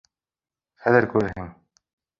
[0.87, 1.57] —Хәҙер күрерһең.